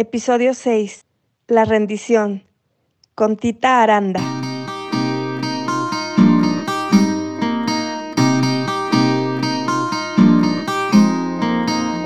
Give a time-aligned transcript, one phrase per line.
[0.00, 1.04] Episodio 6.
[1.46, 2.42] La rendición.
[3.14, 4.22] Con Tita Aranda.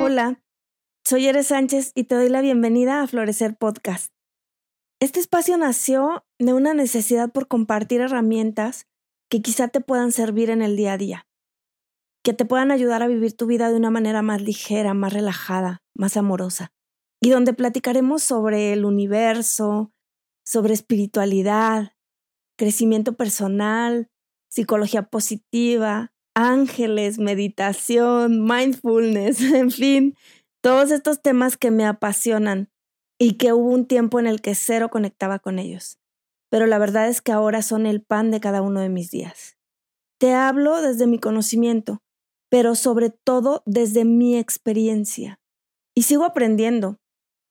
[0.03, 0.43] Hola,
[1.05, 4.13] soy Eres Sánchez y te doy la bienvenida a Florecer Podcast.
[4.99, 8.89] Este espacio nació de una necesidad por compartir herramientas
[9.29, 11.29] que quizá te puedan servir en el día a día,
[12.25, 15.85] que te puedan ayudar a vivir tu vida de una manera más ligera, más relajada,
[15.95, 16.73] más amorosa
[17.25, 19.95] y donde platicaremos sobre el universo,
[20.45, 21.95] sobre espiritualidad,
[22.59, 24.11] crecimiento personal,
[24.51, 30.19] psicología positiva, ángeles, meditación, mindfulness, en fin,
[30.61, 32.71] todos estos temas que me apasionan
[33.19, 35.99] y que hubo un tiempo en el que cero conectaba con ellos.
[36.51, 39.57] Pero la verdad es que ahora son el pan de cada uno de mis días.
[40.19, 42.03] Te hablo desde mi conocimiento,
[42.51, 45.41] pero sobre todo desde mi experiencia.
[45.95, 47.01] Y sigo aprendiendo,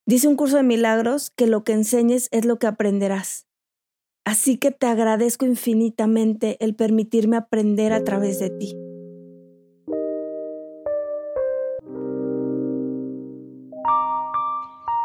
[0.06, 3.48] Dice un curso de milagros que lo que enseñes es lo que aprenderás.
[4.26, 8.76] Así que te agradezco infinitamente el permitirme aprender a través de ti.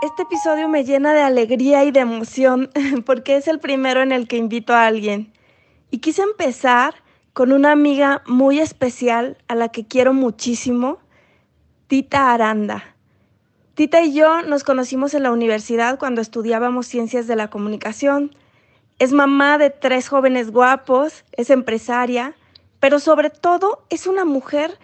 [0.02, 2.70] Este episodio me llena de alegría y de emoción
[3.06, 5.32] porque es el primero en el que invito a alguien.
[5.92, 6.94] Y quise empezar
[7.34, 10.98] con una amiga muy especial a la que quiero muchísimo,
[11.86, 12.97] Tita Aranda.
[13.78, 18.34] Tita y yo nos conocimos en la universidad cuando estudiábamos ciencias de la comunicación.
[18.98, 22.34] Es mamá de tres jóvenes guapos, es empresaria,
[22.80, 24.80] pero sobre todo es una mujer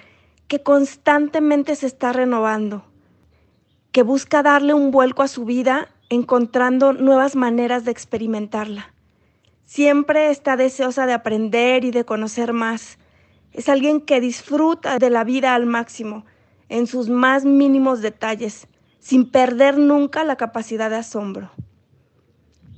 [0.47, 2.85] que constantemente se está renovando,
[3.91, 8.95] que busca darle un vuelco a su vida encontrando nuevas maneras de experimentarla.
[9.65, 12.99] Siempre está deseosa de aprender y de conocer más.
[13.51, 16.25] Es alguien que disfruta de la vida al máximo,
[16.69, 18.69] en sus más mínimos detalles
[19.05, 21.51] sin perder nunca la capacidad de asombro.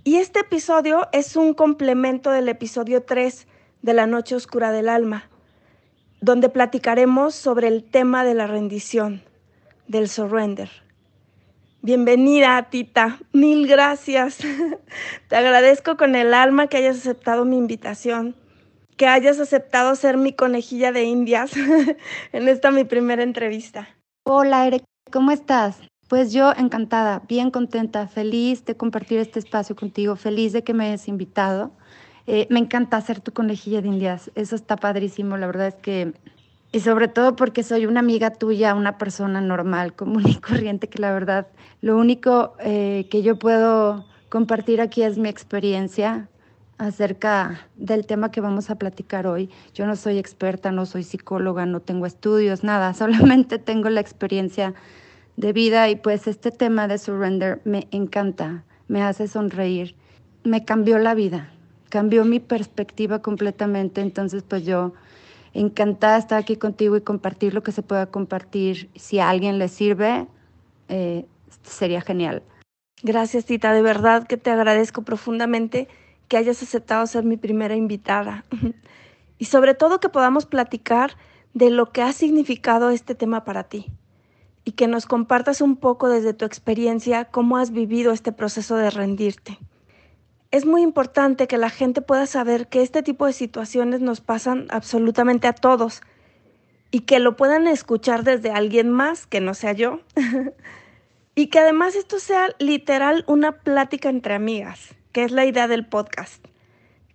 [0.02, 3.46] Y este episodio es un complemento del episodio 3
[3.82, 5.30] de La Noche Oscura del Alma,
[6.20, 9.22] donde platicaremos sobre el tema de la rendición,
[9.86, 10.68] del surrender.
[11.80, 13.20] Bienvenida, Tita.
[13.32, 14.38] Mil gracias.
[15.28, 18.34] Te agradezco con el alma que hayas aceptado mi invitación,
[18.96, 21.52] que hayas aceptado ser mi conejilla de indias
[22.32, 23.88] en esta mi primera entrevista.
[24.24, 24.82] Hola, Eric.
[25.12, 25.78] ¿Cómo estás?
[26.08, 30.86] Pues yo encantada, bien contenta, feliz de compartir este espacio contigo, feliz de que me
[30.86, 31.72] hayas invitado.
[32.28, 36.12] Eh, me encanta hacer tu conejilla de indias, eso está padrísimo, la verdad es que,
[36.70, 41.00] y sobre todo porque soy una amiga tuya, una persona normal, común y corriente, que
[41.00, 41.48] la verdad,
[41.80, 46.28] lo único eh, que yo puedo compartir aquí es mi experiencia
[46.78, 49.50] acerca del tema que vamos a platicar hoy.
[49.74, 54.72] Yo no soy experta, no soy psicóloga, no tengo estudios, nada, solamente tengo la experiencia
[55.36, 59.94] de vida y pues este tema de surrender me encanta, me hace sonreír,
[60.44, 61.52] me cambió la vida,
[61.90, 64.92] cambió mi perspectiva completamente, entonces pues yo
[65.52, 68.90] encantada estar aquí contigo y compartir lo que se pueda compartir.
[68.94, 70.26] Si a alguien le sirve,
[70.88, 71.26] eh,
[71.62, 72.42] sería genial.
[73.02, 73.72] Gracias, Tita.
[73.72, 75.88] De verdad que te agradezco profundamente
[76.28, 78.44] que hayas aceptado ser mi primera invitada.
[79.38, 81.16] y sobre todo que podamos platicar
[81.54, 83.86] de lo que ha significado este tema para ti
[84.66, 88.90] y que nos compartas un poco desde tu experiencia cómo has vivido este proceso de
[88.90, 89.58] rendirte.
[90.50, 94.66] Es muy importante que la gente pueda saber que este tipo de situaciones nos pasan
[94.70, 96.02] absolutamente a todos
[96.90, 100.00] y que lo puedan escuchar desde alguien más que no sea yo.
[101.36, 105.86] y que además esto sea literal una plática entre amigas, que es la idea del
[105.86, 106.44] podcast.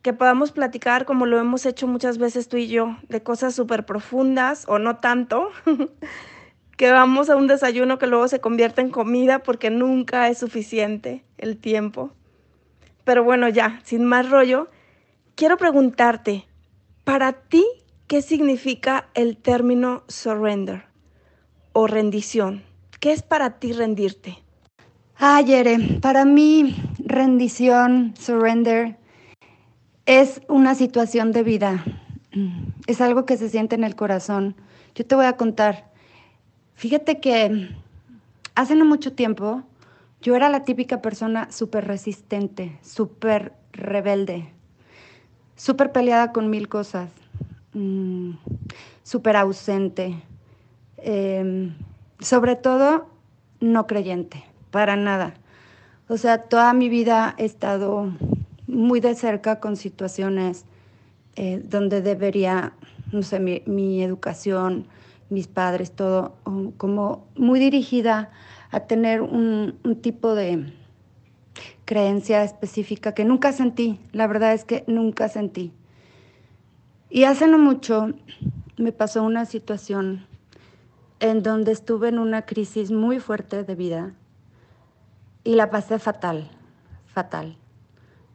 [0.03, 3.85] Que podamos platicar como lo hemos hecho muchas veces tú y yo, de cosas súper
[3.85, 5.50] profundas o no tanto.
[6.81, 11.24] que vamos a un desayuno que luego se convierte en comida porque nunca es suficiente
[11.38, 12.09] el tiempo.
[13.03, 14.68] Pero bueno, ya, sin más rollo,
[15.36, 16.47] quiero preguntarte,
[17.03, 17.64] para ti,
[18.08, 20.86] ¿qué significa el término surrender
[21.72, 22.64] o rendición?
[23.00, 24.40] ¿Qué es para ti rendirte?
[25.20, 25.44] Ah,
[26.02, 28.97] para mí rendición, surrender,
[30.08, 31.85] es una situación de vida.
[32.88, 34.55] Es algo que se siente en el corazón.
[34.96, 35.91] Yo te voy a contar.
[36.81, 37.69] Fíjate que
[38.55, 39.61] hace no mucho tiempo
[40.19, 44.49] yo era la típica persona súper resistente, súper rebelde,
[45.55, 47.11] súper peleada con mil cosas,
[47.73, 48.31] mm,
[49.03, 50.23] súper ausente,
[50.97, 51.75] em,
[52.19, 53.05] sobre todo
[53.59, 55.35] no creyente, para nada.
[56.09, 58.11] O sea, toda mi vida he estado
[58.66, 60.66] muy de cerca con situaciones
[61.35, 62.73] eh, donde debería,
[63.11, 64.87] no sé, mi educación,
[65.31, 66.35] mis padres, todo
[66.78, 68.29] como muy dirigida
[68.69, 70.73] a tener un, tipo de
[71.85, 75.73] creencia específica que nunca sentí, la verdad es que nunca sentí.
[77.09, 78.13] Y hace no mucho
[78.78, 80.25] me pasó una situación
[81.19, 84.13] en donde estuve en una crisis muy fuerte de vida
[85.43, 86.49] y la pasé fatal,
[87.05, 87.57] fatal.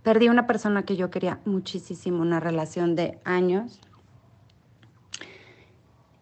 [0.02, 3.80] Perdí una persona que yo quería muchísimo, una relación de años.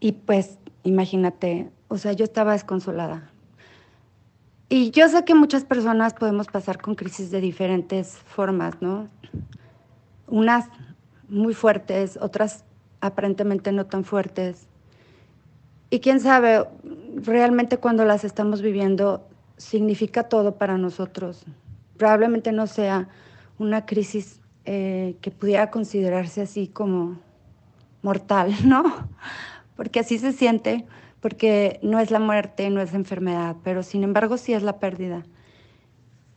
[0.01, 3.31] Y pues, imagínate, o sea, yo estaba desconsolada.
[4.69, 9.09] Y yo sé que muchas personas podemos pasar con crisis de diferentes formas, ¿no?
[10.27, 10.69] Unas
[11.29, 12.65] muy fuertes, otras
[13.01, 14.67] aparentemente no tan fuertes.
[15.91, 16.67] Y quién sabe,
[17.17, 21.45] realmente cuando las estamos viviendo significa todo para nosotros.
[21.97, 23.09] Probablemente no sea
[23.59, 27.19] una crisis eh, que pudiera considerarse así como
[28.03, 28.83] mortal, ¿no?
[29.77, 30.85] Porque así se siente,
[31.21, 35.25] porque no es la muerte, no es enfermedad, pero sin embargo sí es la pérdida.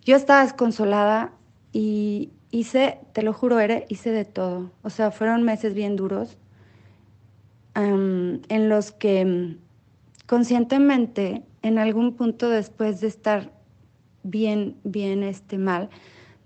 [0.03, 1.33] Yo estaba desconsolada
[1.73, 3.57] y hice, te lo juro,
[3.89, 4.71] hice de todo.
[4.83, 6.37] O sea, fueron meses bien duros
[7.75, 9.57] en los que mm,
[10.25, 13.51] conscientemente, en algún punto después de estar
[14.23, 15.89] bien, bien este, mal,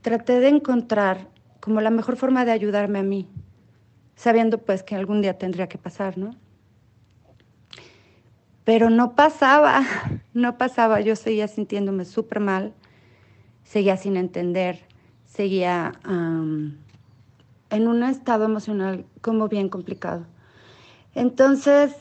[0.02, 1.30] traté de encontrar
[1.60, 3.28] como la mejor forma de ayudarme a mí,
[4.16, 6.36] sabiendo pues que algún día tendría que pasar, ¿no?
[8.64, 9.84] Pero no pasaba,
[10.34, 12.74] no pasaba, yo seguía sintiéndome súper mal,
[13.64, 14.86] seguía sin entender,
[15.26, 20.26] seguía en un estado emocional como bien complicado.
[21.16, 21.94] Entonces,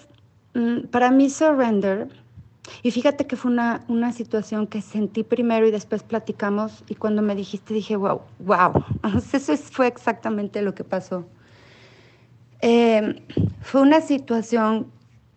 [0.54, 2.08] mm, para mí surrender,
[2.82, 7.22] y fíjate que fue una, una situación que sentí primero y después platicamos y cuando
[7.22, 8.84] me dijiste dije, wow, wow,
[9.32, 11.26] eso fue exactamente lo que pasó.
[12.60, 13.16] Em,
[13.62, 14.86] fue una situación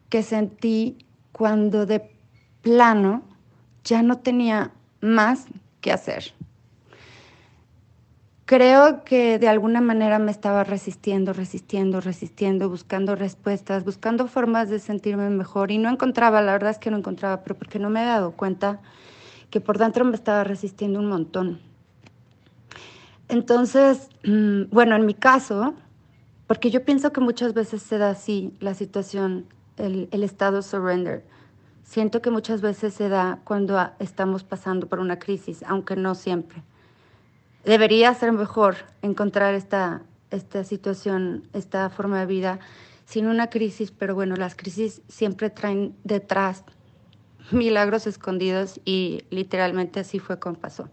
[0.10, 0.98] que sentí
[1.34, 2.10] cuando de
[2.62, 3.24] plano
[3.84, 4.72] ya no tenía
[5.02, 5.48] más
[5.82, 6.34] que hacer
[8.46, 14.78] creo que de alguna manera me estaba resistiendo, resistiendo, resistiendo, buscando respuestas, buscando formas de
[14.78, 18.02] sentirme mejor y no encontraba, la verdad es que no encontraba, pero porque no me
[18.02, 18.80] había dado cuenta
[19.50, 21.62] que por dentro me estaba resistiendo un montón.
[23.28, 25.74] Entonces, mm, bueno, en mi caso,
[26.46, 29.48] porque yo pienso que muchas veces se da así la situación,
[29.78, 31.24] el, el estado surrender.
[31.84, 36.64] Siento que muchas veces se da cuando estamos pasando por una crisis, aunque no siempre
[37.66, 42.60] debería ser mejor encontrar esta, esta situación, esta forma de vida
[43.06, 46.64] sin una crisis, pero bueno, las crisis siempre traen detrás
[47.52, 50.90] milagros escondidos y literalmente así fue como pasó.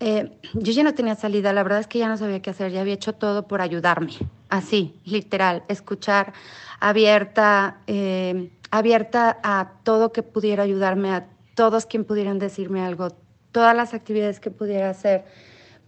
[0.00, 2.70] Eh, yo ya no tenía salida, la verdad es que ya no sabía qué hacer,
[2.70, 4.12] ya había hecho todo por ayudarme,
[4.48, 6.32] así, literal, escuchar,
[6.78, 13.08] abierta, eh, abierta a todo que pudiera ayudarme, a todos quien pudieran decirme algo,
[13.50, 15.24] todas las actividades que pudiera hacer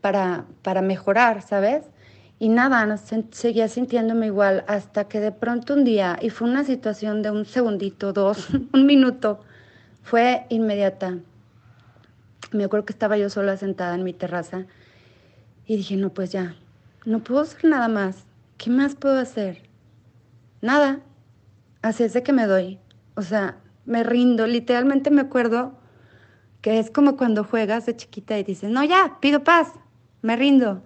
[0.01, 1.85] para, para mejorar, ¿sabes?
[2.41, 7.23] Y nada, seguía sintiéndome igual hasta que de pronto un día, y fue una situación
[7.23, 9.41] de un segundito, dos, un minuto,
[10.03, 11.19] fue inmediata.
[12.52, 14.67] Me acuerdo que estaba yo sola sentada en mi terraza
[15.67, 16.56] y dije, no, pues ya,
[17.05, 18.25] no puedo hacer nada más.
[18.58, 19.62] ¿Qué más puedo hacer?
[20.61, 21.00] Nada.
[21.82, 22.79] Así es de que me doy.
[23.14, 24.47] O sea, me rindo.
[24.47, 25.79] Literalmente me acuerdo
[26.61, 29.69] que es como cuando juegas de chiquita y dices, no, ya, pido paz,
[30.23, 30.83] me rindo.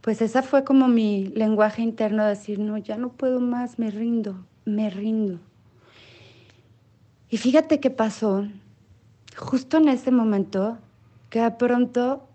[0.00, 3.90] Pues esa fue como mi lenguaje interno de decir, no, ya no puedo más, me
[3.90, 5.40] rindo, me rindo.
[7.28, 8.46] Y fíjate qué pasó,
[9.36, 10.78] justo en ese momento,
[11.30, 12.28] que de pronto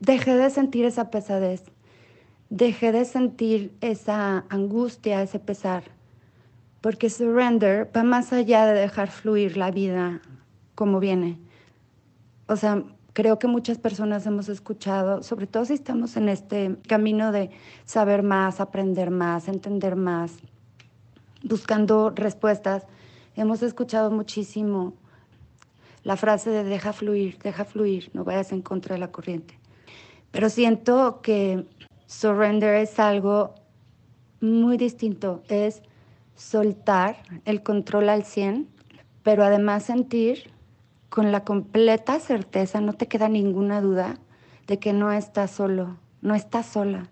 [0.00, 1.62] dejé de sentir esa pesadez,
[2.48, 5.84] dejé de sentir esa angustia, ese pesar,
[6.80, 10.22] porque surrender va más allá de dejar fluir la vida
[10.74, 11.38] como viene.
[12.46, 17.30] O sea, creo que muchas personas hemos escuchado, sobre todo si estamos en este camino
[17.30, 17.50] de
[17.84, 20.32] saber más, aprender más, entender más,
[21.44, 22.86] buscando respuestas,
[23.36, 24.94] hemos escuchado muchísimo
[26.02, 29.58] la frase de deja fluir, deja fluir, no vayas en contra de la corriente.
[30.30, 31.66] Pero siento que
[32.06, 33.54] surrender es algo
[34.40, 35.82] muy distinto, es
[36.34, 38.68] soltar el control al 100,
[39.22, 40.50] pero además sentir
[41.10, 44.18] con la completa certeza, no te queda ninguna duda
[44.66, 47.08] de que no estás solo, no estás sola.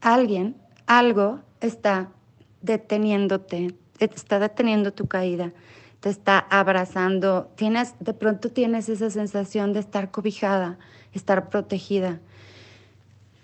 [0.00, 2.10] Alguien, algo está
[2.60, 5.52] deteniéndote, está deteniendo tu caída,
[6.00, 10.78] te está abrazando, tienes, de pronto tienes esa sensación de estar cobijada,
[11.12, 12.20] estar protegida.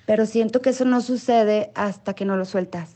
[0.07, 2.95] Pero siento que eso no sucede hasta que no lo sueltas,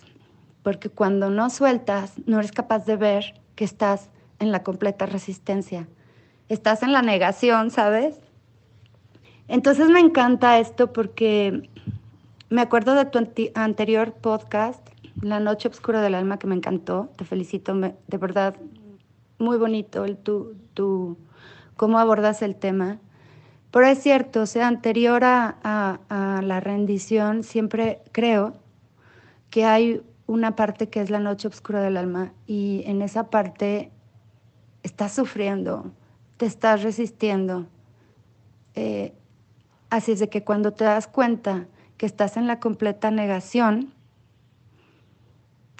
[0.62, 5.88] porque cuando no sueltas, no eres capaz de ver que estás en la completa resistencia
[6.48, 8.16] estás en la negación, ¿sabes?
[9.48, 11.68] Entonces me encanta esto porque
[12.48, 13.18] me acuerdo de tu
[13.54, 14.86] anterior podcast,
[15.20, 17.10] La Noche Oscura del Alma, que me encantó.
[17.16, 18.56] Te felicito, de verdad,
[19.38, 21.16] muy bonito el tu, tu,
[21.76, 22.98] cómo abordas el tema.
[23.70, 25.56] Pero es cierto, sea, anterior a,
[26.08, 28.54] a la rendición, siempre creo
[29.50, 33.90] que hay una parte que es la noche oscura del alma y en esa parte
[34.82, 35.92] estás sufriendo,
[36.36, 37.66] te estás resistiendo.
[38.74, 39.14] Eh,
[39.90, 41.66] así es de que cuando te das cuenta
[41.96, 43.92] que estás en la completa negación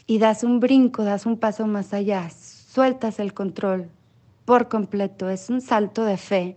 [0.07, 2.25] y das un brinco, das un paso más allá,
[2.76, 3.90] sueltas el control
[4.45, 6.56] por completo, es un salto de fe.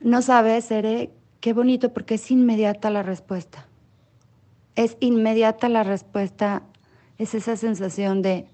[0.00, 1.10] No sabes, seré
[1.40, 3.66] qué bonito porque es inmediata la respuesta
[4.76, 6.62] es inmediata la respuesta,
[7.18, 8.46] es esa sensación de,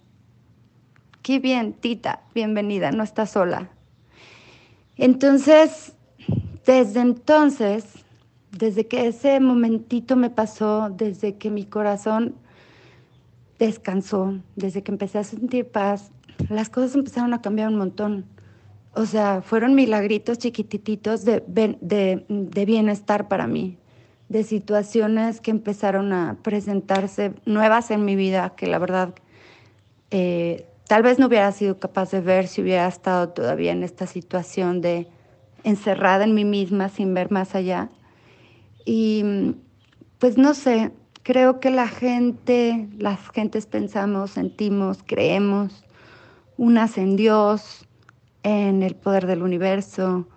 [1.23, 3.71] qué bien, tita, bienvenida, no estás sola.
[4.97, 5.93] Entonces,
[6.65, 7.85] desde entonces,
[8.51, 12.35] desde que ese momentito me pasó, desde que mi corazón
[13.59, 16.11] descansó, desde que empecé a sentir paz,
[16.49, 18.27] las cosas empezaron a cambiar un montón.
[18.95, 23.79] O sea, fueron milagritos chiquititos de, de, de bienestar para mí
[24.29, 29.15] de situaciones que empezaron a presentarse nuevas en mi vida, que la verdad
[30.11, 34.07] eh, tal vez no hubiera sido capaz de ver si hubiera estado todavía en esta
[34.07, 35.09] situación de
[35.63, 37.91] encerrada en mí misma sin ver más allá.
[38.85, 39.55] Y
[40.19, 40.91] pues no sé,
[41.27, 45.85] creo que la gente, las gentes pensamos, sentimos, creemos,
[46.57, 47.85] unas en Dios,
[48.45, 50.29] en el poder del universo,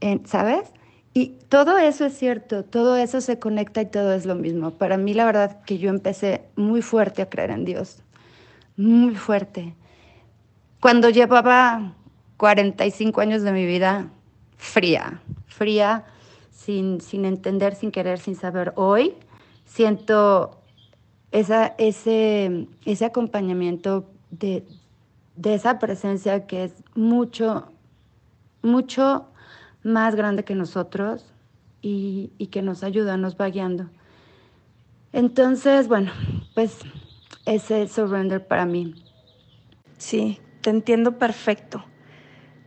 [0.00, 0.72] en, ¿sabes?
[1.12, 4.70] Y todo eso es cierto, todo eso se conecta y todo es lo mismo.
[4.70, 8.02] Para mí la verdad que yo empecé muy fuerte a creer en Dios,
[8.78, 9.74] muy fuerte.
[10.80, 11.92] Cuando llevaba
[12.38, 14.08] 45 años de mi vida
[14.56, 16.06] fría, fría,
[16.50, 18.72] sin, sin entender, sin querer, sin saber.
[18.76, 19.14] Hoy
[19.68, 20.58] siento
[21.30, 24.64] esa, ese, ese acompañamiento de,
[25.36, 27.70] de esa presencia que es mucho,
[28.62, 29.28] mucho
[29.84, 31.32] más grande que nosotros
[31.80, 33.88] y, que nos ayuda, nos va guiando.
[35.12, 36.10] Entonces, bueno,
[36.54, 36.78] pues
[37.46, 38.94] ese es surrender para mí.
[39.96, 41.84] Sí, te entiendo perfecto.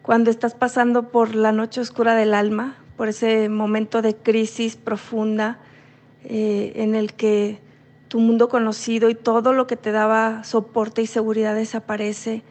[0.01, 5.59] Cuando estás pasando por la noche oscura del alma, por ese momento de crisis profunda
[6.23, 7.59] eh, en el que
[8.07, 12.43] tu mundo conocido y todo lo que te daba soporte y seguridad desaparece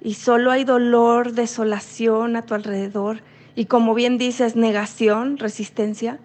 [0.00, 3.20] y solo hay dolor, desolación a tu alrededor
[3.54, 6.18] y como bien dices, negación, resistencia,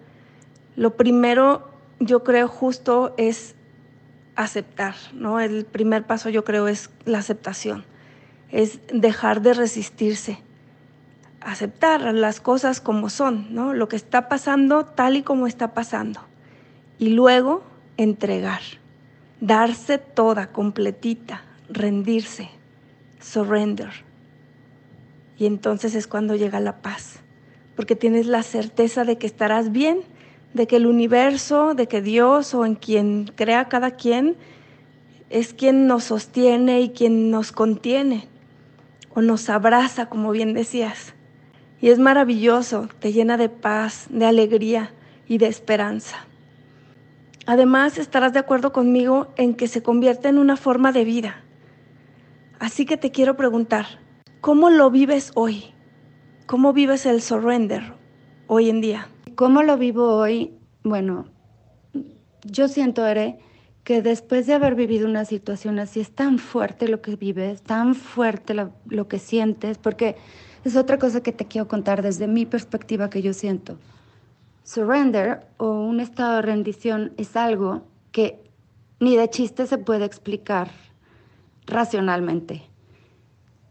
[0.76, 3.54] lo primero yo creo justo es
[4.36, 5.40] aceptar, ¿no?
[5.40, 7.84] El primer paso yo creo es la aceptación,
[8.50, 10.38] es dejar de resistirse,
[11.40, 13.74] aceptar las cosas como son, ¿no?
[13.74, 16.20] Lo que está pasando tal y como está pasando.
[16.98, 17.62] Y luego
[17.96, 18.60] entregar,
[19.40, 22.50] darse toda, completita, rendirse,
[23.20, 23.90] surrender.
[25.38, 27.20] Y entonces es cuando llega la paz,
[27.76, 30.00] porque tienes la certeza de que estarás bien,
[30.54, 34.36] de que el universo, de que Dios o en quien crea cada quien
[35.30, 38.28] es quien nos sostiene y quien nos contiene
[39.14, 41.14] o nos abraza, como bien decías.
[41.80, 44.92] Y es maravilloso, te llena de paz, de alegría
[45.28, 46.27] y de esperanza.
[47.48, 51.42] Además, estarás de acuerdo conmigo en que se convierte en una forma de vida.
[52.58, 53.86] Así que te quiero preguntar,
[54.42, 55.64] ¿Cómo lo vives hoy?
[56.46, 57.94] ¿Cómo vives el surrender
[58.46, 59.08] hoy en día?
[59.34, 60.52] ¿Cómo lo vivo hoy?
[60.84, 61.24] Bueno,
[62.44, 63.40] yo siento, Ere,
[63.82, 67.96] que después de haber vivido una situación así es tan fuerte lo que vives, tan
[67.96, 70.16] fuerte lo, lo que sientes, porque
[70.64, 73.78] es otra cosa que te quiero contar desde mi perspectiva que yo siento.
[74.68, 77.82] Surrender o un estado de rendición es algo
[78.12, 78.38] que
[79.00, 80.68] ni de chiste se puede explicar
[81.66, 82.68] racionalmente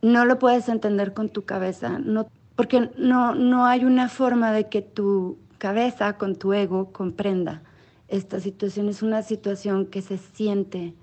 [0.01, 4.67] no lo puedes entender con tu cabeza, no, porque no, no hay una forma de
[4.67, 7.61] que tu cabeza con tu ego comprenda.
[8.07, 10.93] Esta situación es una situación que se siente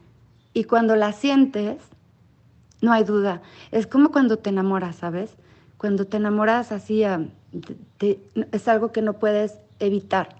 [0.53, 1.77] y cuando la sientes,
[2.81, 3.43] no hay duda.
[3.73, 5.37] Es como cuando te enamoras, ¿sabes?
[5.77, 7.03] Cuando te enamoras así,
[8.01, 10.37] es algo que no puedes evitar.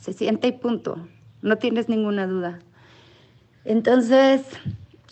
[0.00, 1.06] Se siente y punto.
[1.42, 2.58] No tienes ninguna duda.
[3.64, 4.42] Entonces,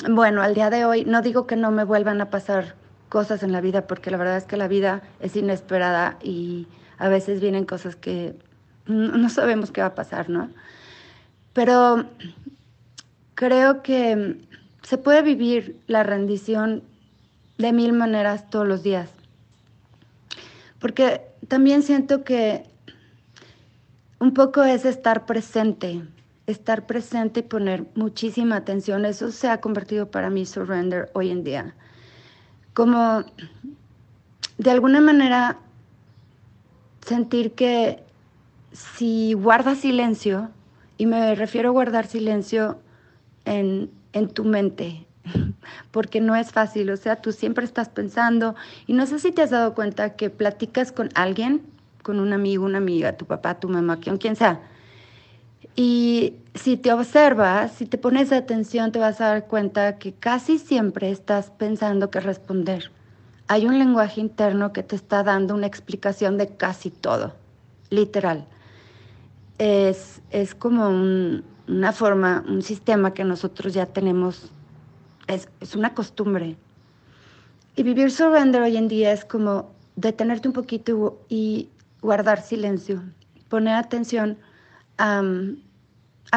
[0.09, 2.75] bueno, al día de hoy no digo que no me vuelvan a pasar
[3.09, 6.67] cosas en la vida, porque la verdad es que la vida es inesperada y
[6.99, 8.35] a veces vienen cosas que
[8.87, 10.50] no sabemos qué va a pasar, ¿no?
[11.52, 12.07] Pero
[13.35, 14.38] creo que
[14.83, 16.83] se puede vivir la rendición
[17.59, 19.11] de mil maneras todos los días.
[20.79, 22.64] porque también siento que
[24.23, 26.00] un poco es estar presente,
[26.47, 29.05] estar presente y poner muchísima atención.
[29.05, 31.75] Eso se ha convertido para mí surrender hoy en día.
[32.73, 33.25] Como
[34.59, 35.59] de alguna manera
[37.05, 38.05] sentir que
[38.71, 40.50] si guardas silencio,
[40.99, 42.79] y me refiero a guardar silencio
[43.45, 45.05] en, en tu mente,
[45.91, 48.55] porque no es fácil, o sea, tú siempre estás pensando
[48.87, 51.72] y no sé si te has dado cuenta que platicas con alguien,
[52.03, 54.61] con un amigo, una amiga, tu papá, tu mamá, quien, quien sea.
[55.75, 60.59] Y si te observas, si te pones atención, te vas a dar cuenta que casi
[60.59, 62.91] siempre estás pensando que responder.
[63.49, 67.35] Hay un lenguaje interno que te está dando una explicación de casi todo,
[67.91, 68.47] literal.
[69.59, 74.51] Es, es como una forma, un sistema que nosotros ya tenemos
[75.27, 76.57] es, una costumbre.
[77.77, 81.69] Y vivir surrender hoy en día es como detenerte un poquito y,
[82.03, 83.03] guardar silencio,
[83.49, 84.39] poner atención
[84.99, 85.23] a,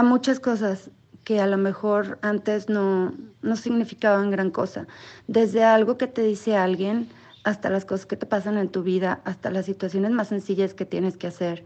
[0.03, 0.91] muchas cosas
[1.23, 4.87] que a lo mejor antes no, no significaban gran cosa.
[5.27, 7.09] Desde algo que te dice alguien
[7.43, 10.85] hasta las cosas que te pasan en tu vida, hasta las situaciones más sencillas que
[10.85, 11.63] tienes que hacer.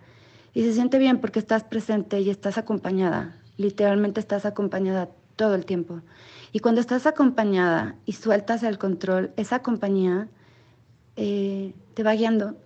[0.53, 3.37] Y se siente bien porque estás presente y estás acompañada.
[3.57, 6.01] Literalmente estás acompañada todo el tiempo.
[6.51, 10.27] Y cuando estás acompañada y sueltas el control, esa compañía
[11.15, 12.57] eh, te va guiando,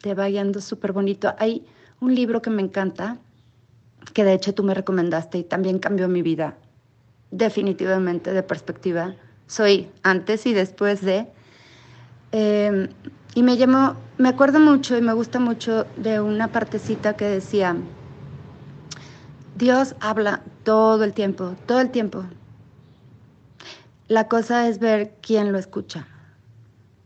[0.00, 1.34] te va guiando súper bonito.
[1.38, 1.66] Hay
[2.00, 3.18] un libro que me encanta,
[4.12, 6.56] que de hecho tú me recomendaste y también cambió mi vida,
[7.30, 9.14] definitivamente de perspectiva.
[9.46, 11.26] Soy antes y después de...
[12.32, 12.88] Em,
[13.34, 17.76] y me llamó, me acuerdo mucho y me gusta mucho de una partecita que decía,
[19.56, 22.24] Dios habla todo el tiempo, todo el tiempo,
[24.08, 26.06] la cosa es ver quién lo escucha.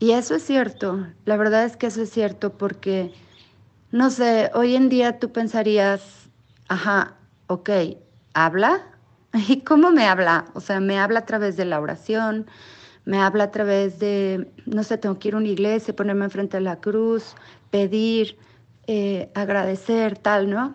[0.03, 3.13] Y eso es cierto, la verdad es que eso es cierto porque,
[3.93, 6.29] no sé, hoy en día tú pensarías,
[6.67, 7.15] ajá,
[7.47, 7.71] ok,
[8.35, 8.83] ¿habla?
[9.49, 10.47] ¿Y cómo me habla?
[10.55, 12.49] O sea, me habla a través de la oración,
[13.05, 16.57] me habla a través de, no sé, tengo que ir a una iglesia, ponerme enfrente
[16.57, 17.37] de la cruz,
[17.71, 18.37] pedir,
[18.89, 20.75] eh, agradecer, tal, ¿no?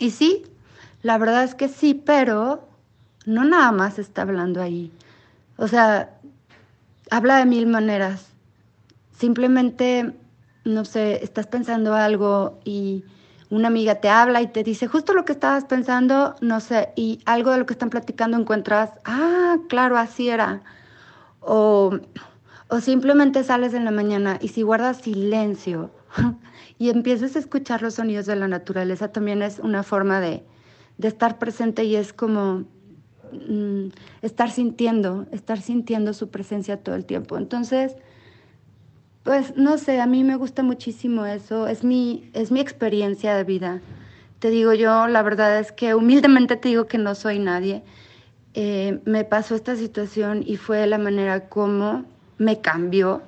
[0.00, 0.42] Y sí,
[1.02, 2.68] la verdad es que sí, pero
[3.26, 4.90] no nada más está hablando ahí.
[5.56, 6.15] O sea,
[7.10, 8.26] habla de mil maneras.
[9.12, 10.14] Simplemente,
[10.64, 13.04] no sé, estás pensando algo y
[13.50, 17.20] una amiga te habla y te dice justo lo que estabas pensando, no sé, y
[17.26, 20.62] algo de lo que están platicando encuentras, ah, claro, así era.
[21.40, 21.96] O,
[22.68, 25.90] o simplemente sales en la mañana y si guardas silencio
[26.78, 30.44] y empiezas a escuchar los sonidos de la naturaleza, también es una forma de,
[30.98, 32.64] de estar presente y es como
[33.32, 33.88] Mm,
[34.22, 37.36] estar sintiendo, estar sintiendo su presencia todo el tiempo.
[37.38, 37.96] Entonces,
[39.22, 43.44] pues no sé, a mí me gusta muchísimo eso, es mi, es mi experiencia de
[43.44, 43.80] vida.
[44.38, 47.82] Te digo yo, la verdad es que humildemente te digo que no soy nadie.
[48.54, 52.04] Eh, me pasó esta situación y fue la manera como
[52.38, 53.22] me cambió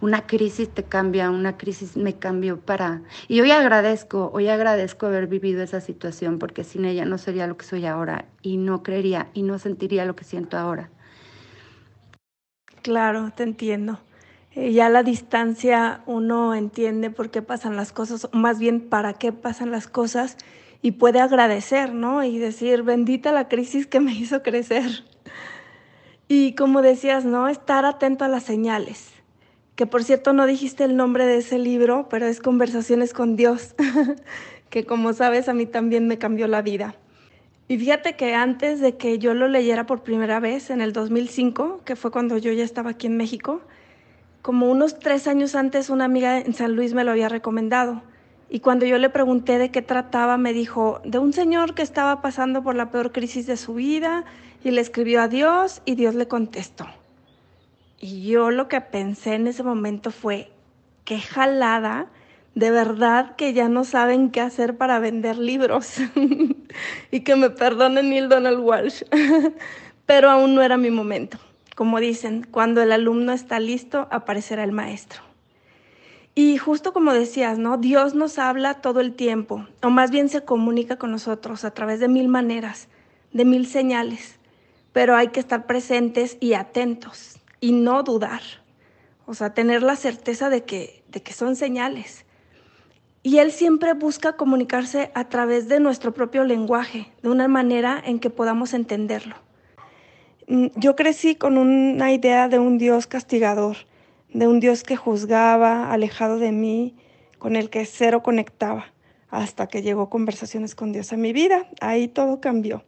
[0.00, 3.02] una crisis te cambia, una crisis me cambió para...
[3.28, 7.56] Y hoy agradezco, hoy agradezco haber vivido esa situación porque sin ella no sería lo
[7.56, 10.90] que soy ahora y no creería y no sentiría lo que siento ahora.
[12.82, 13.98] Claro, te entiendo.
[14.52, 18.80] Eh, ya a la distancia uno entiende por qué pasan las cosas, o más bien
[18.80, 20.36] para qué pasan las cosas
[20.82, 22.24] y puede agradecer, ¿no?
[22.24, 25.04] Y decir, bendita la crisis que me hizo crecer.
[26.26, 27.48] Y como decías, ¿no?
[27.48, 29.12] Estar atento a las señales
[29.80, 33.74] que por cierto no dijiste el nombre de ese libro, pero es Conversaciones con Dios,
[34.68, 36.96] que como sabes a mí también me cambió la vida.
[37.70, 41.82] Y fíjate que antes de que yo lo leyera por primera vez, en el 2005,
[41.84, 43.60] que fue cuando yo ya estaba aquí en México,
[44.42, 48.02] como unos tres años antes una amiga en San Luis me lo había recomendado.
[48.48, 52.20] Y cuando yo le pregunté de qué trataba, me dijo de un señor que estaba
[52.20, 54.24] pasando por la peor crisis de su vida
[54.64, 56.88] y le escribió a Dios y Dios le contestó.
[58.00, 60.50] Y yo lo que pensé en ese momento fue,
[61.04, 62.08] qué jalada,
[62.54, 65.96] de verdad que ya no saben qué hacer para vender libros.
[67.10, 69.02] y que me perdonen Neil Donald Walsh.
[70.06, 71.38] Pero aún no era mi momento.
[71.76, 75.22] Como dicen, cuando el alumno está listo, aparecerá el maestro.
[76.34, 77.76] Y justo como decías, ¿no?
[77.76, 82.00] Dios nos habla todo el tiempo, o más bien se comunica con nosotros a través
[82.00, 82.88] de mil maneras,
[83.32, 84.38] de mil señales,
[84.92, 88.42] pero hay que estar presentes y atentos y no dudar.
[89.26, 92.24] O sea, tener la certeza de que, de que son señales.
[93.22, 98.18] Y Él siempre busca comunicarse a través de nuestro propio lenguaje, de una manera en
[98.18, 99.36] que podamos entenderlo.
[100.48, 103.76] Mm, yo crecí con una idea de un Dios castigador,
[104.32, 106.96] de un Dios que juzgaba, alejado de mí,
[107.38, 108.86] con el que cero conectaba,
[109.28, 111.66] hasta que llegó conversaciones con Dios a mi vida.
[111.80, 112.84] Ahí todo cambió.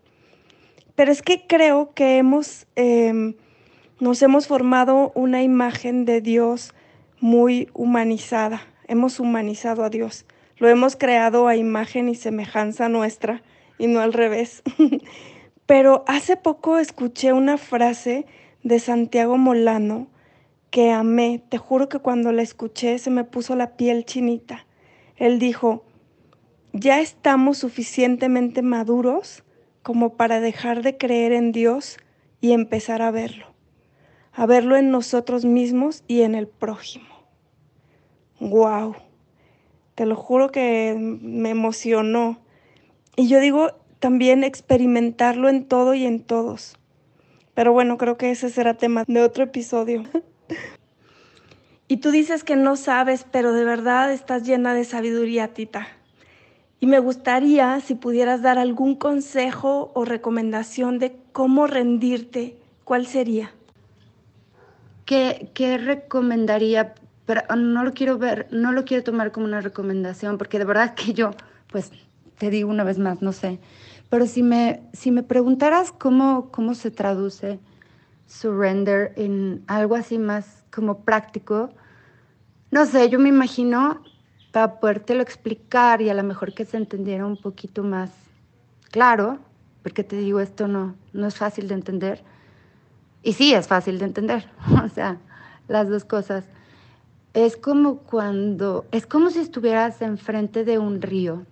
[0.94, 3.34] Pero es que creo que hemos, em,
[4.00, 6.74] nos hemos formado una imagen de Dios
[7.20, 8.62] muy humanizada.
[8.92, 10.26] Hemos humanizado a Dios.
[10.58, 13.42] Lo hemos creado a imagen y semejanza nuestra
[13.78, 14.62] y no al revés.
[15.66, 18.26] Pero hace poco escuché una frase
[18.62, 20.08] de Santiago Molano
[20.70, 21.42] que amé.
[21.48, 24.66] Te juro que cuando la escuché se me puso la piel chinita.
[25.16, 25.86] Él dijo,
[26.74, 29.42] ya estamos suficientemente maduros
[29.82, 31.96] como para dejar de creer en Dios
[32.42, 33.46] y empezar a verlo,
[34.34, 37.11] a verlo en nosotros mismos y en el prójimo.
[38.42, 38.96] ¡Wow!
[39.94, 42.40] Te lo juro que me emocionó.
[43.14, 46.76] Y yo digo también experimentarlo en todo y en todos.
[47.54, 50.02] Pero bueno, creo que ese será tema de otro episodio.
[51.88, 55.86] y tú dices que no sabes, pero de verdad estás llena de sabiduría, Tita.
[56.80, 63.52] Y me gustaría si pudieras dar algún consejo o recomendación de cómo rendirte, ¿cuál sería?
[65.06, 66.94] ¿Qué, qué recomendaría?
[67.26, 70.94] Pero no lo quiero ver, no lo quiero tomar como una recomendación, porque de verdad
[70.94, 71.30] que yo,
[71.68, 71.92] pues
[72.38, 73.60] te digo una vez más, no sé.
[74.10, 77.60] Pero si me, si me preguntaras cómo, cómo se traduce
[78.26, 81.70] surrender en algo así más como práctico,
[82.70, 84.02] no sé, yo me imagino
[84.50, 88.10] para podértelo explicar y a lo mejor que se entendiera un poquito más
[88.90, 89.38] claro,
[89.82, 92.22] porque te digo, esto no, no es fácil de entender.
[93.22, 94.48] Y sí, es fácil de entender,
[94.84, 95.18] o sea,
[95.68, 96.44] las dos cosas.
[97.34, 101.46] Es como cuando, es como si estuvieras enfrente de un río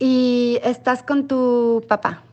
[0.00, 2.24] y estás con tu papá,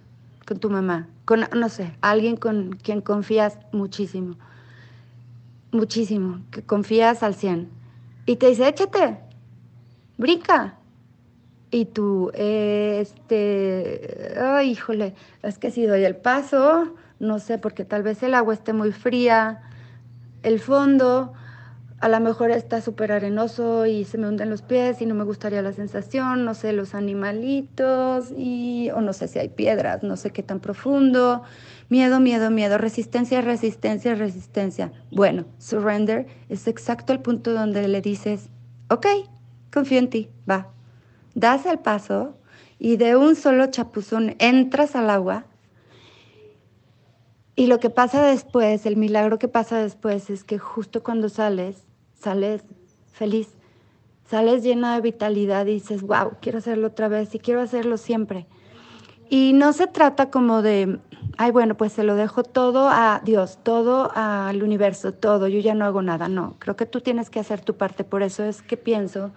[0.48, 4.38] con tu mamá, con, no sé, alguien con quien confías muchísimo,
[5.72, 7.70] muchísimo, que confías al 100.
[8.26, 9.20] Y te dice, échate,
[10.18, 10.78] brinca.
[11.70, 15.14] Y tú, este, ay, híjole,
[15.44, 18.92] es que si doy el paso, no sé, porque tal vez el agua esté muy
[18.92, 19.62] fría,
[20.44, 21.34] el fondo,
[22.02, 25.24] a lo mejor está súper arenoso y se me hunden los pies y no me
[25.24, 30.18] gustaría la sensación, no sé, los animalitos y, o no sé si hay piedras, no
[30.18, 31.44] sé qué tan profundo.
[31.90, 34.92] Miedo, miedo, miedo, resistencia, resistencia, resistencia.
[35.12, 38.50] Bueno, surrender es exacto el punto donde le dices,
[38.90, 39.06] ok,
[39.72, 40.70] confío en ti, va.
[41.36, 42.36] Das el paso
[42.80, 45.46] y de un solo chapuzón entras al agua
[47.56, 51.84] y lo que pasa después, el milagro que pasa después es que justo cuando sales,
[52.20, 52.64] sales
[53.12, 53.50] feliz,
[54.30, 58.48] sales llena de vitalidad y dices, wow, quiero hacerlo otra vez y quiero hacerlo siempre.
[59.30, 61.00] Y no se trata como de,
[61.38, 65.74] ay, bueno, pues se lo dejo todo a Dios, todo al universo, todo, yo ya
[65.74, 66.28] no hago nada.
[66.28, 68.04] No, creo que tú tienes que hacer tu parte.
[68.04, 69.32] Por eso es que pienso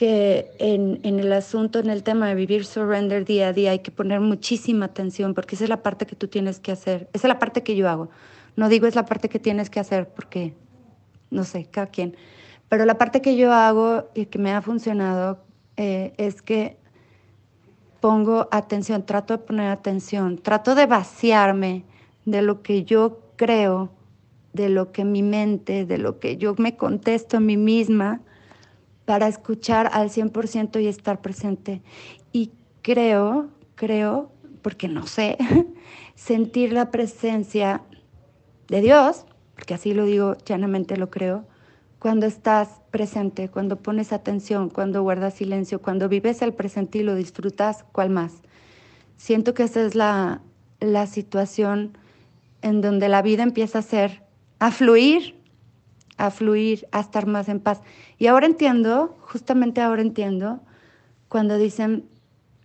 [0.00, 3.80] que en, en, el asunto, en el tema de vivir surrender día a día, hay
[3.80, 7.10] que poner muchísima atención porque esa es la parte que tú tienes que hacer.
[7.12, 8.08] Esa es la parte que yo hago.
[8.56, 10.54] No digo es la parte que tienes que hacer porque
[11.28, 12.16] no sé, cada quien.
[12.70, 15.44] Pero la parte que yo hago y que me ha funcionado
[15.76, 16.78] eh, es que
[18.00, 21.84] pongo atención, trato de poner atención, trato de vaciarme
[22.24, 23.90] de lo que yo creo,
[24.54, 28.22] de lo que mi mente, de lo que yo me contesto a mí misma,
[29.10, 31.82] para escuchar al 100% y estar presente.
[32.30, 34.30] Y creo, creo,
[34.62, 35.36] porque no sé,
[36.14, 37.82] sentir la presencia
[38.68, 39.26] de Dios
[39.60, 41.44] porque así lo digo, llanamente lo creo,
[41.98, 47.14] cuando estás presente, cuando pones atención, cuando guardas silencio, cuando vives el presente y lo
[47.14, 48.32] disfrutas, ¿cuál más?
[49.18, 50.40] Siento que esa es la,
[50.80, 51.98] la situación
[52.62, 54.22] en donde la vida empieza a ser,
[54.60, 55.34] a fluir,
[56.26, 57.80] a fluir, a estar más en paz.
[58.18, 60.60] Y ahora entiendo, justamente ahora entiendo,
[61.28, 62.08] cuando dicen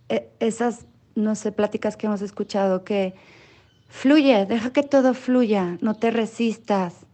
[0.08, 3.14] eh, esas, no sé, pláticas que hemos escuchado, que
[3.88, 7.06] Fluye, deja que todo fluya, no te resistas.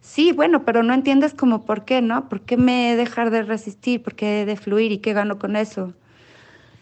[0.00, 2.28] Sí, bueno, pero no entiendes como por qué, ¿no?
[2.28, 4.02] ¿Por qué me he dejar de resistir?
[4.02, 4.92] ¿Por qué he de fluir?
[4.92, 5.94] ¿Y qué gano con eso?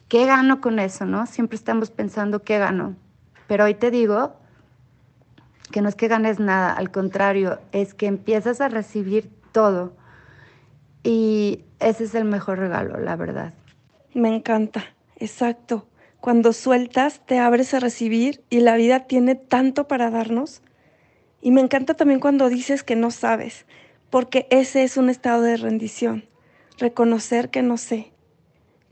[0.09, 1.27] ¿Qué gano con eso, no?
[1.27, 2.97] Siempre estamos pensando qué gano.
[3.47, 4.35] Pero hoy te digo
[5.75, 9.93] que no es que ganes nada, al contrario, es que empiezas a recibir todo.
[11.03, 13.55] Y ese es el mejor regalo, la verdad.
[14.15, 14.85] Me encanta,
[15.17, 15.89] exacto.
[16.21, 20.63] Cuando sueltas, te abres a recibir y la vida tiene tanto para darnos.
[21.43, 23.67] Y me encanta también cuando dices que no sabes,
[24.11, 26.25] porque ese es un estado de rendición,
[26.79, 28.13] reconocer que no sé.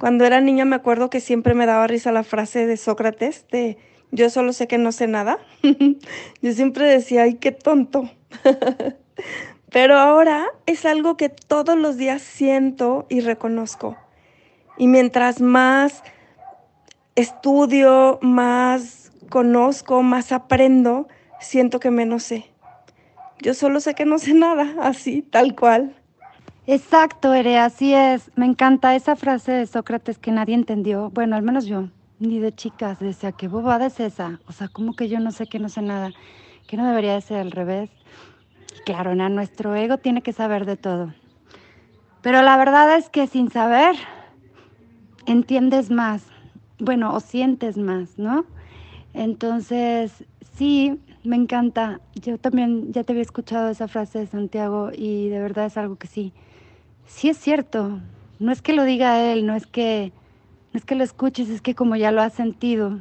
[0.00, 3.78] Cuando era niña me acuerdo que siempre me daba risa la frase de Sócrates de
[4.12, 5.38] Yo solo sé que no sé nada.
[6.42, 8.10] Yo siempre decía, ay, qué tonto.
[9.72, 13.96] Pero ahora es algo que todos los días siento y reconozco.
[14.76, 16.02] Y mientras más
[17.14, 21.08] estudio, más conozco, más aprendo,
[21.40, 22.46] siento que menos sé.
[23.40, 25.96] Yo solo sé que no sé nada, así, tal cual.
[26.66, 28.30] Exacto, Ere, así es.
[28.36, 31.10] Me encanta esa frase de Sócrates que nadie entendió.
[31.10, 31.88] Bueno, al menos yo,
[32.22, 32.98] ni de chicas.
[32.98, 34.40] Decía, ¿qué bobada es esa?
[34.46, 36.12] O sea, como que yo no sé que no sé nada.
[36.66, 37.90] Que no debería de ser al revés.
[38.86, 41.12] Claro, nuestro ego tiene que saber de todo.
[42.22, 43.96] Pero la verdad es que sin saber,
[45.26, 46.24] entiendes más.
[46.78, 48.44] Bueno, o sientes más, ¿no?
[49.12, 50.24] Entonces,
[50.56, 52.00] sí, me encanta.
[52.14, 55.96] Yo también ya te había escuchado esa frase de Santiago y de verdad es algo
[55.96, 56.32] que sí
[57.12, 58.00] sí es cierto.
[58.38, 60.12] No es que lo diga él, no es que,
[60.72, 63.00] es que lo escuches, es que como ya lo has sentido,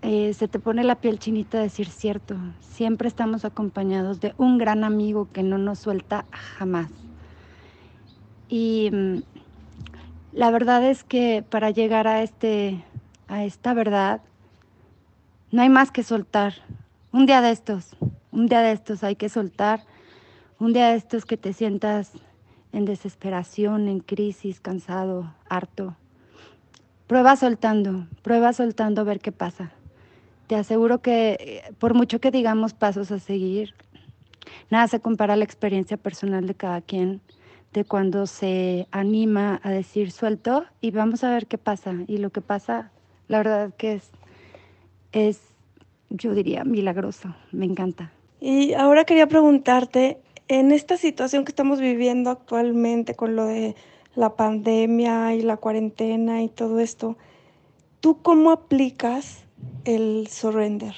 [0.00, 2.36] eh, se te pone la piel chinita de decir cierto.
[2.60, 6.90] Siempre estamos acompañados de un gran amigo que no nos suelta jamás.
[8.48, 9.22] Y mm,
[10.32, 12.82] la verdad es que para llegar a, este,
[13.28, 14.22] a esta verdad,
[15.50, 16.54] no hay más que soltar.
[17.12, 17.94] Un día de estos,
[18.32, 19.84] un día de estos hay que soltar.
[20.58, 22.12] Un día de estos que te sientas
[22.72, 25.94] en desesperación, en crisis, cansado, harto.
[27.06, 29.72] Prueba soltando, prueba soltando a ver qué pasa.
[30.46, 33.74] Te aseguro que eh, por mucho que digamos pasos a seguir,
[34.70, 37.20] nada se compara a la experiencia personal de cada quien,
[37.72, 41.94] de cuando se anima a decir suelto y vamos a ver qué pasa.
[42.06, 42.90] Y lo que pasa,
[43.28, 44.10] la verdad que es,
[45.12, 45.40] es
[46.10, 47.34] yo diría, milagroso.
[47.50, 48.12] Me encanta.
[48.40, 53.74] Y ahora quería preguntarte, en esta situación que estamos viviendo actualmente con lo de
[54.14, 57.16] la pandemia y la cuarentena y todo esto,
[58.00, 59.44] ¿tú cómo aplicas
[59.84, 60.94] el surrender?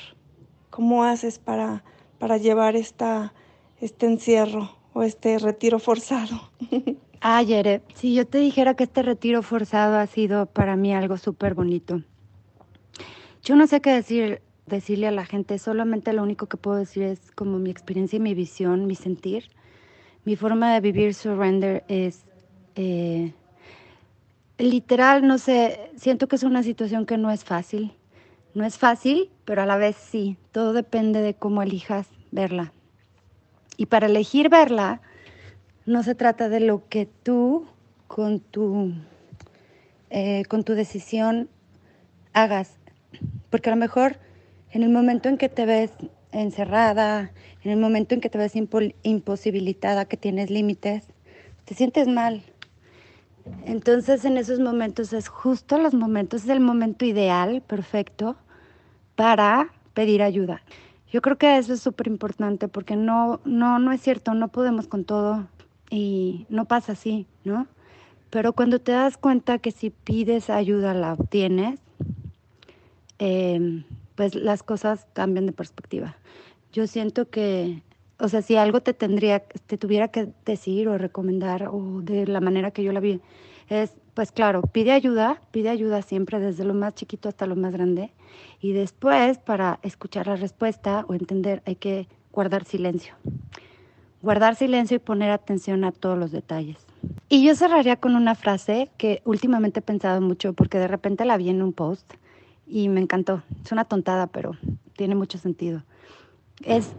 [0.71, 1.85] ¿Cómo haces para,
[2.19, 3.33] para llevar esta,
[3.81, 6.51] este encierro o este retiro forzado?
[7.21, 11.55] Ayer, si yo te dijera que este retiro forzado ha sido para mí algo súper
[11.55, 12.03] bonito.
[13.43, 17.05] Yo no sé qué decir decirle a la gente, solamente lo único que puedo decir
[17.05, 19.51] es como mi experiencia y mi visión, mi sentir.
[20.25, 22.25] Mi forma de vivir surrender es
[22.77, 23.33] eh,
[24.59, 27.93] literal, no sé, siento que es una situación que no es fácil.
[28.55, 30.37] No es fácil, pero a la vez sí.
[30.53, 32.73] Todo depende de cómo elijas verla.
[33.77, 35.01] Y para elegir verla,
[35.87, 37.67] no se trata de lo que tú
[38.07, 38.93] con tu,
[40.11, 41.49] eh, con tu decisión
[42.33, 42.77] hagas.
[43.51, 44.19] Porque a lo mejor
[44.71, 45.91] en el momento en que te ves
[46.31, 47.33] encerrada,
[47.63, 48.55] en el momento en que te ves
[49.03, 51.05] imposibilitada, que tienes límites,
[51.65, 52.43] te sientes mal.
[53.67, 58.37] Entonces en esos momentos es justo los momentos, es el momento ideal, perfecto,
[59.17, 60.63] para pedir ayuda.
[61.11, 64.89] Yo creo que eso es súper importante porque no, no, no es cierto, no podemos
[64.89, 65.47] con todo
[65.91, 67.67] y no pasa así, ¿no?
[68.31, 71.79] Pero cuando te das cuenta que si pides ayuda la obtienes,
[73.21, 73.85] eh,
[74.17, 76.17] pues las cosas cambian de perspectiva.
[76.73, 77.83] Yo siento que,
[78.19, 82.41] o sea, si algo te tendría, te tuviera que decir o recomendar o de la
[82.41, 83.21] manera que yo la vi,
[83.69, 87.73] es, pues claro, pide ayuda, pide ayuda siempre desde lo más chiquito hasta lo más
[87.73, 88.13] grande
[88.61, 93.15] y después para escuchar la respuesta o entender hay que guardar silencio.
[94.23, 96.79] Guardar silencio y poner atención a todos los detalles.
[97.29, 101.37] Y yo cerraría con una frase que últimamente he pensado mucho porque de repente la
[101.37, 102.15] vi en un post
[102.67, 103.43] y me encantó.
[103.65, 104.57] Es una tontada, pero
[104.97, 105.83] tiene mucho sentido.
[106.63, 106.93] Es,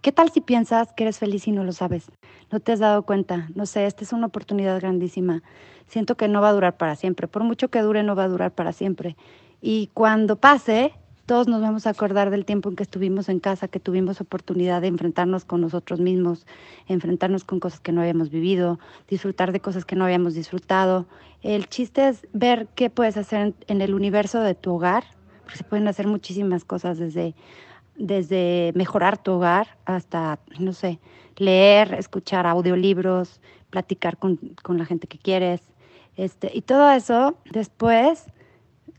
[0.00, 2.06] ¿qué tal si piensas que eres feliz y no lo sabes?
[2.50, 3.48] No te has dado cuenta.
[3.54, 5.42] No sé, esta es una oportunidad grandísima.
[5.86, 7.28] Siento que no va a durar para siempre.
[7.28, 9.16] Por mucho que dure, no va a durar para siempre.
[9.60, 10.92] Y cuando pase,
[11.26, 14.80] todos nos vamos a acordar del tiempo en que estuvimos en casa, que tuvimos oportunidad
[14.80, 16.46] de enfrentarnos con nosotros mismos,
[16.86, 21.06] enfrentarnos con cosas que no habíamos vivido, disfrutar de cosas que no habíamos disfrutado.
[21.42, 25.04] El chiste es ver qué puedes hacer en, el universo de tu hogar,
[25.42, 27.34] porque se pueden hacer muchísimas cosas desde,
[27.98, 31.00] desde mejorar tu hogar hasta, no sé,
[31.36, 35.60] leer, escuchar audiolibros, platicar con, con la gente que quieres.
[36.16, 38.26] Este, y todo eso después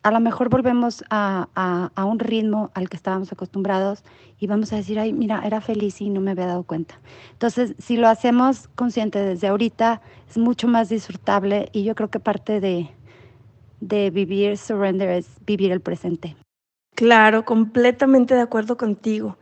[0.03, 1.49] a lo mejor volvemos a,
[1.95, 4.03] a, un ritmo al que estábamos acostumbrados
[4.39, 6.99] y vamos a decir, ay, mira, era feliz y no me había dado cuenta.
[7.33, 12.19] Entonces, si lo hacemos consciente desde ahorita, es mucho más disfrutable y yo creo que
[12.19, 12.89] parte de,
[13.81, 16.37] de vivir surrender es vivir el presente.
[16.99, 19.37] Claro, completamente de acuerdo contigo.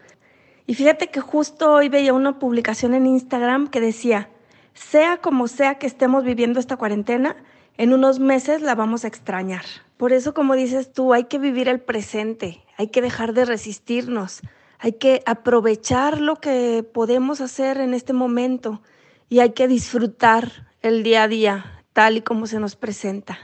[0.67, 4.29] Y fíjate que justo hoy veía una publicación en Instagram que decía,
[4.75, 7.35] sea como sea que estemos viviendo esta cuarentena,
[7.75, 9.63] en unos meses la vamos a extrañar.
[9.97, 14.41] Por eso, como dices tú, hay que vivir el presente, hay que dejar de resistirnos,
[14.77, 18.83] hay que aprovechar lo que podemos hacer en este momento
[19.29, 23.39] y hay que disfrutar el día a día tal y como se nos presenta.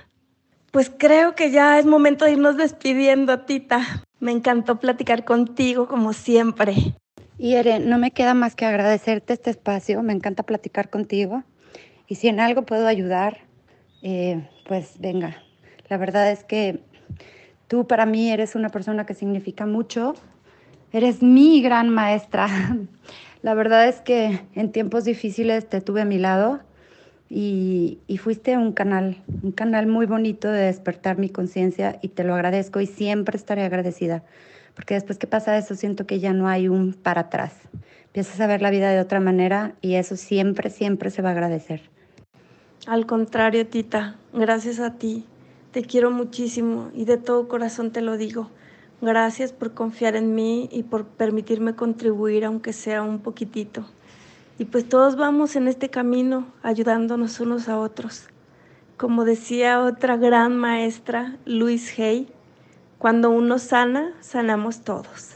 [0.73, 4.03] Pues creo que ya es momento de irnos despidiendo, Tita.
[4.19, 6.73] Me encantó platicar contigo como siempre.
[7.37, 10.01] Y Ere, no me queda más que agradecerte este espacio.
[10.01, 11.43] Me encanta platicar contigo.
[12.07, 13.41] Y si en algo puedo ayudar,
[14.01, 15.43] eh, pues venga.
[15.89, 16.79] La verdad es que
[17.67, 20.15] tú para mí eres una persona que significa mucho.
[20.91, 22.47] Eres mi gran maestra.
[23.43, 26.61] La verdad es que en tiempos difíciles te tuve a mi lado
[27.35, 32.35] y, fuiste un canal, un canal muy bonito de despertar mi conciencia y te lo
[32.35, 34.23] agradezco y siempre estaré agradecida,
[34.75, 37.53] porque después que pasa eso siento que ya no hay un para atrás.
[38.05, 41.31] Empiezas a ver la vida de otra manera y eso siempre, siempre se va a
[41.31, 41.81] agradecer.
[42.85, 45.25] Al contrario, Tita, gracias a ti.
[45.71, 48.51] Te quiero muchísimo y de todo corazón te lo digo.
[49.01, 53.85] Gracias por confiar en mí y por permitirme contribuir, aunque sea un poquitito.
[54.59, 58.27] Y pues todos vamos en este camino ayudándonos unos a otros.
[58.97, 62.27] Como decía otra gran maestra, Luis Hay,
[62.99, 65.31] cuando uno sana, sanamos todos.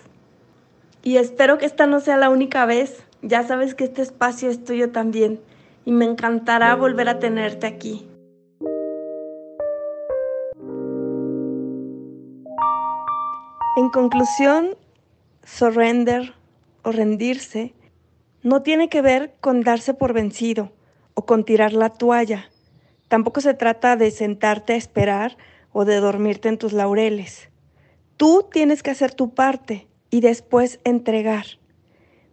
[1.03, 3.03] Y espero que esta no sea la única vez.
[3.21, 5.39] Ya sabes que este espacio es tuyo también
[5.83, 8.07] y me encantará volver a tenerte aquí.
[13.77, 14.75] En conclusión,
[15.43, 16.33] surrender
[16.83, 17.73] o rendirse
[18.43, 20.71] no tiene que ver con darse por vencido
[21.13, 22.49] o con tirar la toalla.
[23.07, 25.37] Tampoco se trata de sentarte a esperar
[25.71, 27.49] o de dormirte en tus laureles.
[28.17, 31.45] Tú tienes que hacer tu parte y después entregar.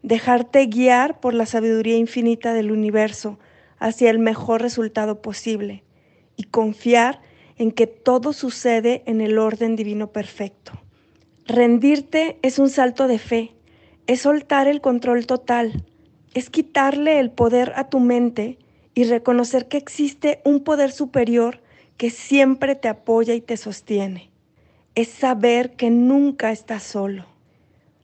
[0.02, 3.38] Dejarte guiar por la sabiduría infinita del universo
[3.78, 5.84] hacia el mejor resultado posible
[6.36, 7.20] y confiar
[7.56, 10.72] en que todo sucede en el orden divino perfecto.
[11.46, 13.54] Rendirte es un salto de fe,
[14.06, 15.84] es soltar el control total,
[16.34, 18.58] es quitarle el poder a tu mente
[18.94, 21.60] y reconocer que existe un poder superior
[21.96, 24.30] que siempre te apoya y te sostiene.
[24.94, 27.26] Es saber que nunca estás solo.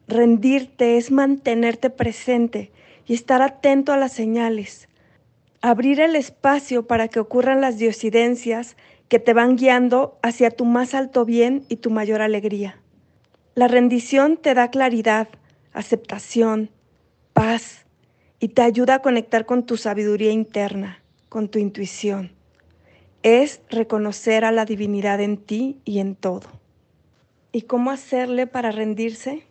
[0.09, 2.73] Rendirte es mantenerte presente
[3.07, 4.88] y estar atento a las señales.
[5.61, 8.77] Abrir el espacio para que ocurran las diosidencias
[9.09, 12.81] que te van guiando hacia tu más alto bien y tu mayor alegría.
[13.55, 15.29] La rendición te da claridad,
[15.73, 16.71] aceptación,
[17.33, 17.85] paz,
[18.40, 22.33] y te ayuda a conectar con tu sabiduría interna, con tu intuición.
[23.22, 26.48] Es reconocer a la divinidad en ti y en todo.
[27.53, 29.44] ¿Y cómo hacerle para rendirse?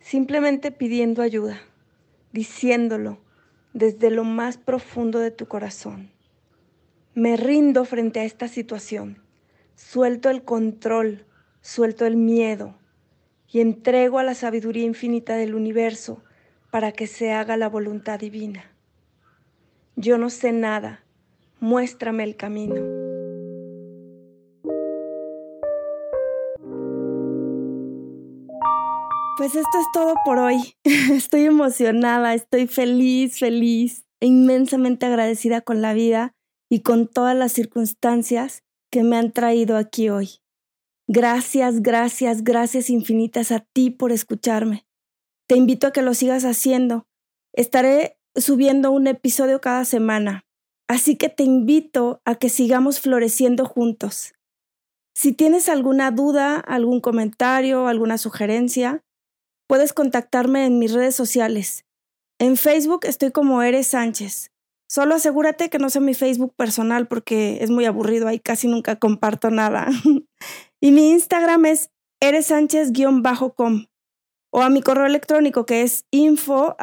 [0.00, 1.60] Simplemente pidiendo ayuda,
[2.32, 3.18] diciéndolo
[3.74, 6.10] desde lo más profundo de tu corazón.
[7.14, 9.22] Me rindo frente a esta situación,
[9.74, 11.26] suelto el control,
[11.60, 12.76] suelto el miedo
[13.46, 16.22] y entrego a la sabiduría infinita del universo
[16.70, 18.64] para que se haga la voluntad divina.
[19.96, 21.04] Yo no sé nada,
[21.60, 22.76] muéstrame el camino.
[29.36, 30.74] Pues esto es todo por hoy.
[30.84, 36.34] Estoy emocionada, estoy feliz, feliz e inmensamente agradecida con la vida
[36.68, 40.40] y con todas las circunstancias que me han traído aquí hoy.
[41.08, 44.84] Gracias, gracias, gracias infinitas a ti por escucharme.
[45.50, 47.08] Te invito a que lo sigas haciendo.
[47.52, 50.44] Estaré subiendo un episodio cada semana,
[50.88, 54.32] así que te invito a que sigamos floreciendo juntos.
[55.12, 59.02] Si tienes alguna duda, algún comentario, alguna sugerencia,
[59.66, 61.84] puedes contactarme en mis redes sociales.
[62.38, 64.52] En Facebook estoy como Eres Sánchez.
[64.88, 69.00] Solo asegúrate que no sea mi Facebook personal porque es muy aburrido, ahí casi nunca
[69.00, 69.88] comparto nada.
[70.80, 73.89] y mi Instagram es eresánchez-com
[74.52, 76.76] o a mi correo electrónico que es info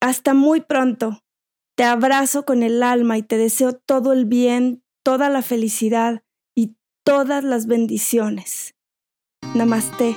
[0.00, 1.22] Hasta muy pronto.
[1.76, 6.22] Te abrazo con el alma y te deseo todo el bien, toda la felicidad
[6.54, 8.74] y todas las bendiciones.
[9.54, 10.16] Namaste.